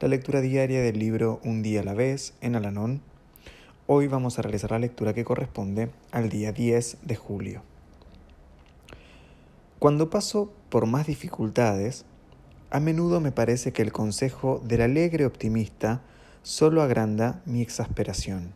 la 0.00 0.06
lectura 0.06 0.40
diaria 0.40 0.80
del 0.80 0.96
libro 0.96 1.40
Un 1.42 1.60
día 1.60 1.80
a 1.80 1.84
la 1.84 1.92
vez 1.92 2.34
en 2.40 2.54
Alanón 2.54 3.02
Hoy 3.88 4.06
vamos 4.06 4.38
a 4.38 4.42
realizar 4.42 4.70
la 4.70 4.78
lectura 4.78 5.12
que 5.12 5.24
corresponde 5.24 5.90
al 6.12 6.28
día 6.28 6.52
10 6.52 6.98
de 7.02 7.16
julio. 7.16 7.62
Cuando 9.80 10.08
paso 10.08 10.52
por 10.68 10.86
más 10.86 11.08
dificultades, 11.08 12.04
a 12.70 12.78
menudo 12.78 13.20
me 13.20 13.32
parece 13.32 13.72
que 13.72 13.82
el 13.82 13.90
consejo 13.90 14.62
del 14.62 14.82
alegre 14.82 15.26
optimista 15.26 16.02
solo 16.42 16.82
agranda 16.82 17.42
mi 17.44 17.60
exasperación. 17.60 18.52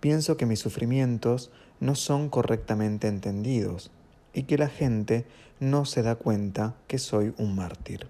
Pienso 0.00 0.36
que 0.36 0.44
mis 0.44 0.60
sufrimientos 0.60 1.50
no 1.80 1.94
son 1.94 2.28
correctamente 2.28 3.08
entendidos 3.08 3.90
y 4.34 4.42
que 4.42 4.58
la 4.58 4.68
gente 4.68 5.24
no 5.58 5.86
se 5.86 6.02
da 6.02 6.16
cuenta 6.16 6.74
que 6.86 6.98
soy 6.98 7.32
un 7.38 7.54
mártir. 7.54 8.08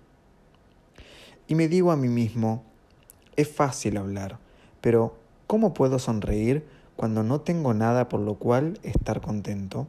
Y 1.49 1.55
me 1.55 1.69
digo 1.69 1.91
a 1.93 1.97
mí 1.97 2.09
mismo, 2.09 2.65
es 3.37 3.49
fácil 3.49 3.97
hablar, 3.97 4.39
pero 4.81 5.17
¿Cómo 5.47 5.75
puedo 5.75 6.01
sonreír 6.01 6.67
cuando 6.97 7.23
no 7.23 7.41
tengo 7.41 7.73
nada 7.73 8.09
por 8.09 8.19
lo 8.19 8.35
cual 8.35 8.81
estar 8.83 9.21
contento? 9.21 9.87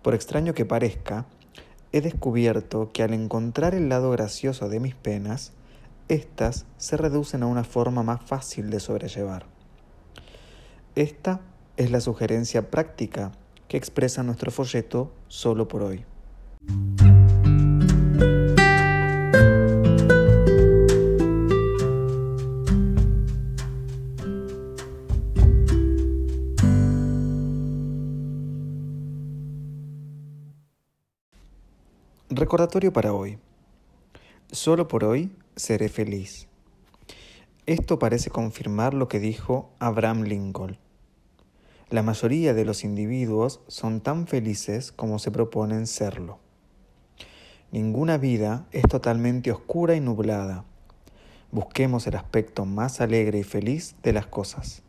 Por 0.00 0.14
extraño 0.14 0.54
que 0.54 0.64
parezca, 0.64 1.26
he 1.92 2.00
descubierto 2.00 2.90
que 2.92 3.02
al 3.02 3.12
encontrar 3.12 3.74
el 3.74 3.90
lado 3.90 4.10
gracioso 4.10 4.70
de 4.70 4.80
mis 4.80 4.94
penas, 4.94 5.52
éstas 6.08 6.64
se 6.78 6.96
reducen 6.96 7.42
a 7.42 7.46
una 7.46 7.62
forma 7.62 8.02
más 8.02 8.22
fácil 8.22 8.70
de 8.70 8.80
sobrellevar. 8.80 9.44
Esta 10.94 11.40
es 11.76 11.90
la 11.90 12.00
sugerencia 12.00 12.70
práctica 12.70 13.32
que 13.68 13.76
expresa 13.76 14.22
nuestro 14.22 14.50
folleto 14.50 15.12
solo 15.28 15.68
por 15.68 15.82
hoy. 15.82 16.06
Recordatorio 32.32 32.92
para 32.92 33.12
hoy. 33.12 33.40
Solo 34.52 34.86
por 34.86 35.02
hoy 35.02 35.32
seré 35.56 35.88
feliz. 35.88 36.46
Esto 37.66 37.98
parece 37.98 38.30
confirmar 38.30 38.94
lo 38.94 39.08
que 39.08 39.18
dijo 39.18 39.72
Abraham 39.80 40.22
Lincoln. 40.22 40.78
La 41.88 42.04
mayoría 42.04 42.54
de 42.54 42.64
los 42.64 42.84
individuos 42.84 43.62
son 43.66 44.00
tan 44.00 44.28
felices 44.28 44.92
como 44.92 45.18
se 45.18 45.32
proponen 45.32 45.88
serlo. 45.88 46.38
Ninguna 47.72 48.16
vida 48.16 48.64
es 48.70 48.84
totalmente 48.84 49.50
oscura 49.50 49.96
y 49.96 50.00
nublada. 50.00 50.64
Busquemos 51.50 52.06
el 52.06 52.14
aspecto 52.14 52.64
más 52.64 53.00
alegre 53.00 53.40
y 53.40 53.42
feliz 53.42 53.96
de 54.04 54.12
las 54.12 54.28
cosas. 54.28 54.84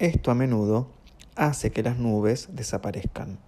Esto 0.00 0.32
a 0.32 0.34
menudo 0.34 0.90
hace 1.36 1.70
que 1.70 1.84
las 1.84 1.98
nubes 1.98 2.48
desaparezcan. 2.50 3.38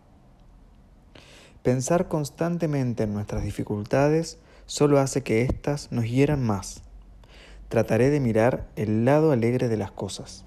Pensar 1.62 2.09
constantemente 2.09 3.03
en 3.03 3.12
nuestras 3.12 3.43
dificultades 3.43 4.38
solo 4.65 4.98
hace 4.98 5.22
que 5.22 5.43
éstas 5.43 5.93
nos 5.93 6.09
hieran 6.09 6.43
más. 6.43 6.82
Trataré 7.69 8.09
de 8.09 8.19
mirar 8.19 8.66
el 8.76 9.04
lado 9.04 9.31
alegre 9.31 9.69
de 9.69 9.76
las 9.76 9.91
cosas. 9.91 10.47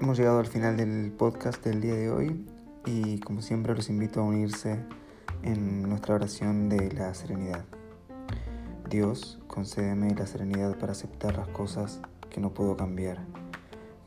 Hemos 0.00 0.16
llegado 0.16 0.38
al 0.38 0.46
final 0.46 0.78
del 0.78 1.12
podcast 1.12 1.62
del 1.62 1.82
día 1.82 1.94
de 1.94 2.10
hoy 2.10 2.46
y 2.86 3.18
como 3.18 3.42
siempre 3.42 3.74
los 3.74 3.90
invito 3.90 4.20
a 4.20 4.24
unirse 4.24 4.78
en 5.42 5.82
nuestra 5.82 6.14
oración 6.14 6.70
de 6.70 6.90
la 6.92 7.12
serenidad. 7.12 7.66
Dios, 8.88 9.38
concédeme 9.48 10.14
la 10.14 10.26
serenidad 10.26 10.78
para 10.78 10.92
aceptar 10.92 11.36
las 11.36 11.48
cosas 11.48 12.00
que 12.30 12.40
no 12.40 12.54
puedo 12.54 12.74
cambiar 12.74 13.18